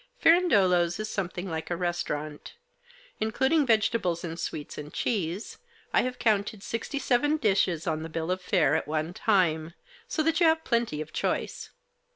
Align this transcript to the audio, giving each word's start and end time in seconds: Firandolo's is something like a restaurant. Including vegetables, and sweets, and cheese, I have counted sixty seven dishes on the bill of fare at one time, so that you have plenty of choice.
Firandolo's 0.19 0.99
is 0.99 1.09
something 1.11 1.47
like 1.47 1.69
a 1.69 1.75
restaurant. 1.77 2.55
Including 3.19 3.67
vegetables, 3.67 4.23
and 4.23 4.39
sweets, 4.39 4.75
and 4.79 4.91
cheese, 4.91 5.59
I 5.93 6.01
have 6.01 6.17
counted 6.17 6.63
sixty 6.63 6.97
seven 6.97 7.37
dishes 7.37 7.85
on 7.85 8.01
the 8.01 8.09
bill 8.09 8.31
of 8.31 8.41
fare 8.41 8.73
at 8.75 8.87
one 8.87 9.13
time, 9.13 9.75
so 10.07 10.23
that 10.23 10.39
you 10.39 10.47
have 10.47 10.63
plenty 10.63 11.01
of 11.01 11.13
choice. 11.13 11.69